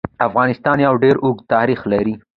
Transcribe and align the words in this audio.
افغانستان 0.27 0.77
يو 0.85 0.93
ډير 1.03 1.15
اوږد 1.23 1.43
تاريخ 1.53 1.79
لري. 1.91 2.13